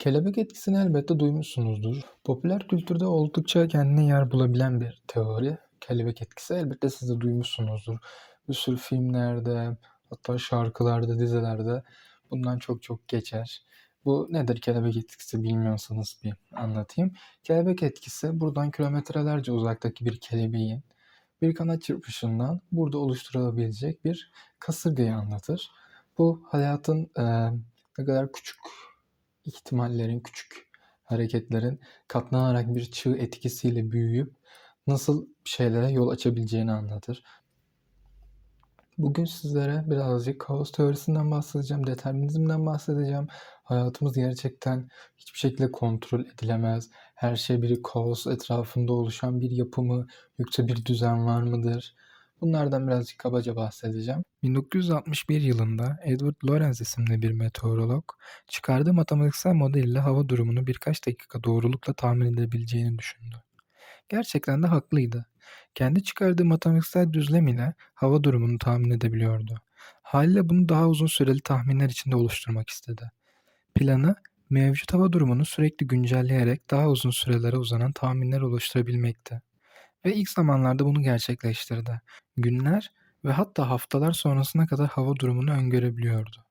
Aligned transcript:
Kelebek 0.00 0.38
etkisini 0.38 0.78
elbette 0.78 1.18
duymuşsunuzdur. 1.18 2.00
Popüler 2.24 2.68
kültürde 2.68 3.06
oldukça 3.06 3.68
kendine 3.68 4.06
yer 4.06 4.30
bulabilen 4.30 4.80
bir 4.80 5.02
teori. 5.08 5.58
Kelebek 5.80 6.22
etkisi 6.22 6.54
elbette 6.54 6.90
siz 6.90 7.08
de 7.10 7.20
duymuşsunuzdur. 7.20 7.98
Bir 8.48 8.54
sürü 8.54 8.76
filmlerde, 8.76 9.76
hatta 10.10 10.38
şarkılarda, 10.38 11.18
dizilerde 11.18 11.82
bundan 12.30 12.58
çok 12.58 12.82
çok 12.82 13.08
geçer. 13.08 13.64
Bu 14.04 14.28
nedir 14.30 14.60
kelebek 14.60 14.96
etkisi 14.96 15.42
bilmiyorsanız 15.42 16.16
bir 16.24 16.34
anlatayım. 16.52 17.12
Kelebek 17.42 17.82
etkisi 17.82 18.40
buradan 18.40 18.70
kilometrelerce 18.70 19.52
uzaktaki 19.52 20.04
bir 20.04 20.20
kelebeğin 20.20 20.82
bir 21.42 21.54
kanat 21.54 21.82
çırpışından 21.82 22.60
burada 22.72 22.98
oluşturulabilecek 22.98 24.04
bir 24.04 24.32
kasırgayı 24.58 25.14
anlatır. 25.14 25.70
Bu 26.18 26.42
hayatın 26.50 27.10
e, 27.18 27.50
ne 27.98 28.04
kadar 28.04 28.32
küçük 28.32 28.56
ihtimallerin, 29.44 30.20
küçük 30.20 30.68
hareketlerin 31.04 31.80
katlanarak 32.08 32.74
bir 32.74 32.90
çığ 32.90 33.16
etkisiyle 33.16 33.90
büyüyüp 33.90 34.34
nasıl 34.86 35.26
şeylere 35.44 35.90
yol 35.90 36.08
açabileceğini 36.08 36.72
anlatır. 36.72 37.24
Bugün 38.98 39.24
sizlere 39.24 39.84
birazcık 39.90 40.40
kaos 40.40 40.72
teorisinden 40.72 41.30
bahsedeceğim, 41.30 41.86
determinizmden 41.86 42.66
bahsedeceğim. 42.66 43.26
Hayatımız 43.64 44.14
gerçekten 44.14 44.88
hiçbir 45.18 45.38
şekilde 45.38 45.72
kontrol 45.72 46.20
edilemez. 46.20 46.90
Her 47.14 47.36
şey 47.36 47.62
bir 47.62 47.82
kaos 47.82 48.26
etrafında 48.26 48.92
oluşan 48.92 49.40
bir 49.40 49.50
yapı 49.50 49.82
mı, 49.82 50.06
yoksa 50.38 50.68
bir 50.68 50.84
düzen 50.84 51.26
var 51.26 51.42
mıdır? 51.42 51.94
Bunlardan 52.40 52.86
birazcık 52.86 53.18
kabaca 53.18 53.56
bahsedeceğim. 53.56 54.24
1961 54.42 55.40
yılında 55.40 55.98
Edward 56.04 56.36
Lorenz 56.44 56.80
isimli 56.80 57.22
bir 57.22 57.32
meteorolog 57.32 58.04
çıkardığı 58.46 58.94
matematiksel 58.94 59.52
model 59.52 59.84
ile 59.84 59.98
hava 59.98 60.28
durumunu 60.28 60.66
birkaç 60.66 61.06
dakika 61.06 61.44
doğrulukla 61.44 61.92
tahmin 61.92 62.34
edebileceğini 62.34 62.98
düşündü. 62.98 63.36
Gerçekten 64.08 64.62
de 64.62 64.66
haklıydı. 64.66 65.26
Kendi 65.74 66.02
çıkardığı 66.02 66.44
matematiksel 66.44 67.12
düzlem 67.12 67.48
ile 67.48 67.74
hava 67.94 68.24
durumunu 68.24 68.58
tahmin 68.58 68.90
edebiliyordu. 68.90 69.60
Haliyle 70.02 70.48
bunu 70.48 70.68
daha 70.68 70.88
uzun 70.88 71.06
süreli 71.06 71.40
tahminler 71.40 71.88
içinde 71.88 72.16
oluşturmak 72.16 72.70
istedi. 72.70 73.10
Planı 73.74 74.14
mevcut 74.50 74.94
hava 74.94 75.12
durumunu 75.12 75.44
sürekli 75.44 75.86
güncelleyerek 75.86 76.70
daha 76.70 76.88
uzun 76.88 77.10
sürelere 77.10 77.56
uzanan 77.56 77.92
tahminler 77.92 78.40
oluşturabilmekti. 78.40 79.40
Ve 80.04 80.14
ilk 80.14 80.28
zamanlarda 80.30 80.84
bunu 80.84 81.02
gerçekleştirdi. 81.02 82.00
Günler 82.36 82.92
ve 83.24 83.32
hatta 83.32 83.70
haftalar 83.70 84.12
sonrasına 84.12 84.66
kadar 84.66 84.88
hava 84.88 85.16
durumunu 85.16 85.52
öngörebiliyordu. 85.52 86.44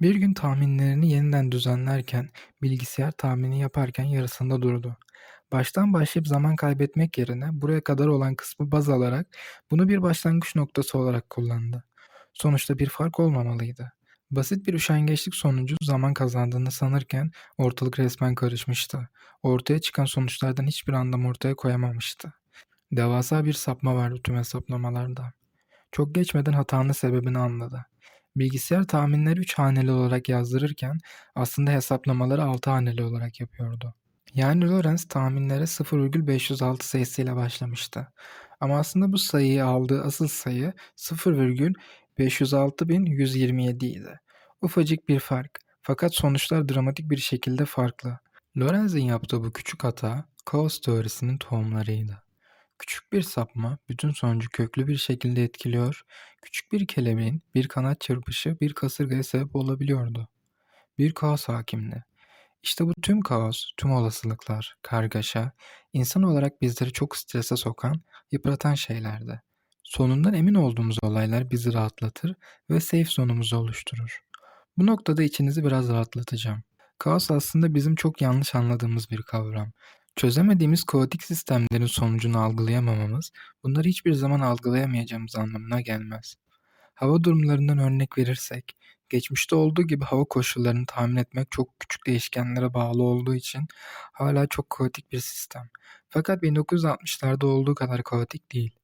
Bir 0.00 0.14
gün 0.14 0.34
tahminlerini 0.34 1.10
yeniden 1.12 1.52
düzenlerken 1.52 2.30
bilgisayar 2.62 3.12
tahmini 3.12 3.60
yaparken 3.60 4.04
yarısında 4.04 4.62
durdu. 4.62 4.96
Baştan 5.52 5.92
başlayıp 5.92 6.28
zaman 6.28 6.56
kaybetmek 6.56 7.18
yerine 7.18 7.48
buraya 7.52 7.84
kadar 7.84 8.06
olan 8.06 8.34
kısmı 8.34 8.72
baz 8.72 8.88
alarak 8.88 9.26
bunu 9.70 9.88
bir 9.88 10.02
başlangıç 10.02 10.56
noktası 10.56 10.98
olarak 10.98 11.30
kullandı. 11.30 11.84
Sonuçta 12.32 12.78
bir 12.78 12.88
fark 12.88 13.20
olmamalıydı. 13.20 13.92
Basit 14.30 14.66
bir 14.66 14.74
üşengeçlik 14.74 15.34
sonucu 15.34 15.76
zaman 15.82 16.14
kazandığını 16.14 16.70
sanırken 16.72 17.30
ortalık 17.58 17.98
resmen 17.98 18.34
karışmıştı. 18.34 19.08
Ortaya 19.42 19.80
çıkan 19.80 20.04
sonuçlardan 20.04 20.66
hiçbir 20.66 20.92
anlam 20.92 21.26
ortaya 21.26 21.54
koyamamıştı. 21.56 22.41
Devasa 22.92 23.44
bir 23.44 23.52
sapma 23.52 23.94
vardı 23.94 24.20
tüm 24.24 24.36
hesaplamalarda. 24.36 25.32
Çok 25.92 26.14
geçmeden 26.14 26.52
hatanın 26.52 26.92
sebebini 26.92 27.38
anladı. 27.38 27.86
Bilgisayar 28.36 28.84
tahminleri 28.84 29.40
3 29.40 29.58
haneli 29.58 29.90
olarak 29.90 30.28
yazdırırken 30.28 30.98
aslında 31.34 31.70
hesaplamaları 31.70 32.42
6 32.42 32.70
haneli 32.70 33.04
olarak 33.04 33.40
yapıyordu. 33.40 33.94
Yani 34.34 34.70
Lorenz 34.70 35.08
tahminlere 35.08 35.66
0,506 35.66 36.88
sayısıyla 36.88 37.36
başlamıştı. 37.36 38.08
Ama 38.60 38.78
aslında 38.78 39.12
bu 39.12 39.18
sayıyı 39.18 39.64
aldığı 39.64 40.02
asıl 40.02 40.28
sayı 40.28 40.72
0,506127 40.96 43.84
idi. 43.84 44.20
Ufacık 44.62 45.08
bir 45.08 45.20
fark 45.20 45.58
fakat 45.82 46.14
sonuçlar 46.14 46.68
dramatik 46.68 47.10
bir 47.10 47.16
şekilde 47.16 47.64
farklı. 47.64 48.18
Lorenz'in 48.58 49.04
yaptığı 49.04 49.44
bu 49.44 49.52
küçük 49.52 49.84
hata 49.84 50.24
kaos 50.44 50.80
teorisinin 50.80 51.38
tohumlarıydı. 51.38 52.22
Küçük 52.82 53.12
bir 53.12 53.22
sapma 53.22 53.78
bütün 53.88 54.10
sonucu 54.10 54.48
köklü 54.50 54.86
bir 54.86 54.96
şekilde 54.96 55.44
etkiliyor, 55.44 56.02
küçük 56.42 56.72
bir 56.72 56.86
kelebeğin 56.86 57.42
bir 57.54 57.68
kanat 57.68 58.00
çırpışı 58.00 58.60
bir 58.60 58.72
kasırgaya 58.72 59.22
sebep 59.22 59.56
olabiliyordu. 59.56 60.28
Bir 60.98 61.12
kaos 61.12 61.48
hakimdi. 61.48 62.04
İşte 62.62 62.86
bu 62.86 62.92
tüm 63.02 63.20
kaos, 63.20 63.64
tüm 63.76 63.92
olasılıklar, 63.92 64.76
kargaşa, 64.82 65.52
insan 65.92 66.22
olarak 66.22 66.62
bizleri 66.62 66.92
çok 66.92 67.16
strese 67.16 67.56
sokan, 67.56 68.00
yıpratan 68.32 68.74
şeylerdi. 68.74 69.42
Sonundan 69.82 70.34
emin 70.34 70.54
olduğumuz 70.54 70.98
olaylar 71.02 71.50
bizi 71.50 71.72
rahatlatır 71.72 72.34
ve 72.70 72.80
safe 72.80 73.04
zonumuzu 73.04 73.56
oluşturur. 73.56 74.22
Bu 74.78 74.86
noktada 74.86 75.22
içinizi 75.22 75.64
biraz 75.64 75.88
rahatlatacağım. 75.88 76.62
Kaos 76.98 77.30
aslında 77.30 77.74
bizim 77.74 77.94
çok 77.94 78.22
yanlış 78.22 78.54
anladığımız 78.54 79.10
bir 79.10 79.22
kavram. 79.22 79.72
Çözemediğimiz 80.16 80.84
kaotik 80.84 81.22
sistemlerin 81.22 81.86
sonucunu 81.86 82.38
algılayamamamız, 82.40 83.32
bunları 83.64 83.88
hiçbir 83.88 84.12
zaman 84.12 84.40
algılayamayacağımız 84.40 85.36
anlamına 85.36 85.80
gelmez. 85.80 86.34
Hava 86.94 87.24
durumlarından 87.24 87.78
örnek 87.78 88.18
verirsek, 88.18 88.76
geçmişte 89.08 89.56
olduğu 89.56 89.82
gibi 89.82 90.04
hava 90.04 90.24
koşullarını 90.24 90.86
tahmin 90.86 91.16
etmek 91.16 91.50
çok 91.50 91.80
küçük 91.80 92.06
değişkenlere 92.06 92.74
bağlı 92.74 93.02
olduğu 93.02 93.34
için 93.34 93.66
hala 94.12 94.46
çok 94.46 94.70
kaotik 94.70 95.12
bir 95.12 95.20
sistem. 95.20 95.68
Fakat 96.08 96.42
1960'larda 96.42 97.46
olduğu 97.46 97.74
kadar 97.74 98.02
kaotik 98.02 98.52
değil. 98.52 98.78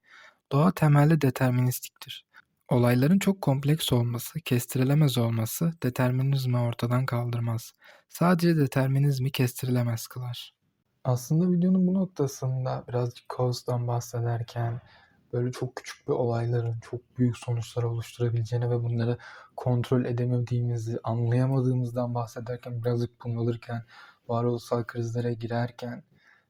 Doğa 0.53 0.72
temelde 0.72 1.21
deterministiktir. 1.21 2.27
Olayların 2.69 3.19
çok 3.19 3.43
kompleks 3.43 3.93
olması, 3.93 4.41
kestirilemez 4.41 5.19
olması 5.19 5.72
determinizmi 5.83 6.59
ortadan 6.59 7.06
kaldırmaz. 7.06 7.72
Sadece 8.09 8.56
determinizmi 8.56 9.33
kestirilemez 9.33 10.06
kılar. 10.06 10.57
Aslında 11.08 11.52
videonun 11.52 11.86
bu 11.86 11.94
noktasında 11.94 12.84
birazcık 12.88 13.28
kaostan 13.28 13.88
bahsederken 13.88 14.80
böyle 15.32 15.52
çok 15.52 15.76
küçük 15.76 16.08
bir 16.08 16.12
olayların 16.12 16.76
çok 16.91 17.19
büyük 17.19 17.36
sonuçlar 17.36 17.82
oluşturabileceğine 17.82 18.70
ve 18.70 18.82
bunları 18.82 19.19
kontrol 19.56 20.04
edemediğimizi, 20.04 20.98
anlayamadığımızdan 21.04 22.14
bahsederken 22.14 22.82
birazcık 22.82 23.24
bunalırken, 23.24 23.84
varoluşsal 24.28 24.84
krizlere 24.84 25.34
girerken 25.34 26.02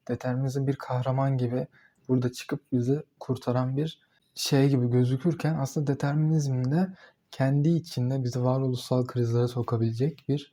determinizm 0.09 0.67
bir 0.67 0.77
kahraman 0.77 1.39
gibi 1.39 1.67
burada 2.09 2.33
çıkıp 2.33 2.61
bizi 2.73 3.03
kurtaran 3.21 3.77
bir 3.77 4.03
şey 4.35 4.69
gibi 4.69 4.91
gözükürken 4.91 5.55
aslında 5.55 5.87
determinizmin 5.87 6.73
de 6.73 6.89
kendi 7.31 7.69
içinde 7.69 8.25
bizi 8.25 8.45
varoluşsal 8.45 9.07
krizlere 9.07 9.49
sokabilecek 9.49 10.25
bir 10.29 10.53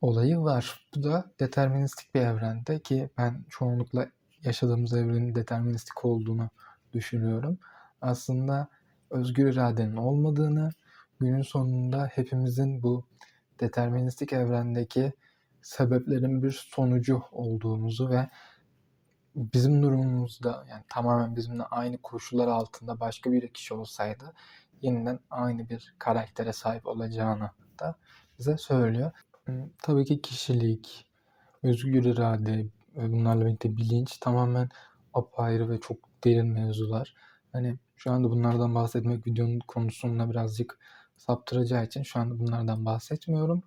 olayı 0.00 0.38
var. 0.38 0.86
Bu 0.96 1.02
da 1.02 1.24
deterministik 1.40 2.14
bir 2.14 2.20
evrende 2.20 2.78
ki 2.78 3.10
ben 3.18 3.44
çoğunlukla 3.48 4.06
yaşadığımız 4.42 4.92
evrenin 4.92 5.34
deterministik 5.34 6.04
olduğunu 6.04 6.50
düşünüyorum. 6.92 7.58
Aslında 8.00 8.68
özgür 9.10 9.52
iradenin 9.52 9.96
olmadığını, 9.96 10.70
günün 11.20 11.42
sonunda 11.42 12.06
hepimizin 12.06 12.82
bu 12.82 13.04
deterministik 13.60 14.32
evrendeki 14.32 15.12
sebeplerin 15.62 16.42
bir 16.42 16.66
sonucu 16.70 17.22
olduğumuzu 17.32 18.10
ve 18.10 18.28
bizim 19.34 19.82
durumumuzda 19.82 20.66
yani 20.70 20.84
tamamen 20.88 21.36
bizimle 21.36 21.62
aynı 21.62 21.98
koşullar 21.98 22.48
altında 22.48 23.00
başka 23.00 23.32
bir 23.32 23.48
kişi 23.48 23.74
olsaydı 23.74 24.32
yeniden 24.82 25.20
aynı 25.30 25.68
bir 25.68 25.94
karaktere 25.98 26.52
sahip 26.52 26.86
olacağını 26.86 27.50
da 27.80 27.94
bize 28.38 28.58
söylüyor. 28.58 29.12
Tabii 29.82 30.04
ki 30.04 30.20
kişilik, 30.22 31.06
özgür 31.62 32.04
irade 32.04 32.66
bunlarla 32.96 33.46
birlikte 33.46 33.76
bilinç 33.76 34.18
tamamen 34.18 34.68
apayrı 35.14 35.70
ve 35.70 35.80
çok 35.80 35.98
derin 36.24 36.46
mevzular. 36.46 37.14
Hani 37.52 37.78
şu 37.96 38.10
anda 38.10 38.30
bunlardan 38.30 38.74
bahsetmek 38.74 39.26
videonun 39.26 39.58
konusunda 39.68 40.30
birazcık 40.30 40.78
saptıracağı 41.16 41.84
için 41.84 42.02
şu 42.02 42.20
anda 42.20 42.38
bunlardan 42.38 42.84
bahsetmiyorum. 42.86 43.62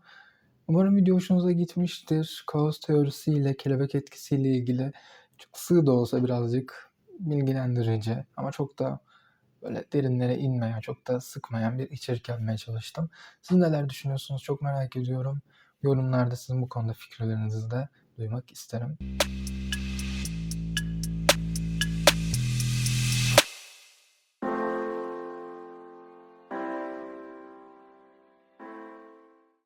Umarım 0.68 0.95
video 0.95 1.15
hoşunuza 1.15 1.51
gitmiştir. 1.51 2.44
Kaos 2.48 2.80
teorisiyle, 2.80 3.57
kelebek 3.57 3.95
etkisiyle 3.95 4.50
ilgili 4.50 4.92
çok 5.38 5.57
sığ 5.57 5.86
da 5.86 5.92
olsa 5.92 6.24
birazcık 6.24 6.92
bilgilendirici 7.19 8.25
ama 8.38 8.51
çok 8.51 8.80
da 8.80 9.00
böyle 9.62 9.86
derinlere 9.94 10.38
inmeyen, 10.38 10.80
çok 10.80 11.07
da 11.07 11.19
sıkmayan 11.21 11.80
bir 11.80 11.92
içerik 11.92 12.30
yapmaya 12.30 12.57
çalıştım. 12.57 13.09
Siz 13.42 13.57
neler 13.57 13.89
düşünüyorsunuz 13.89 14.44
çok 14.44 14.62
merak 14.62 14.95
ediyorum. 14.95 15.42
Yorumlarda 15.83 16.35
sizin 16.35 16.61
bu 16.61 16.69
konuda 16.69 16.93
fikirlerinizi 16.93 17.71
de 17.71 17.87
duymak 18.17 18.51
isterim. 18.51 18.97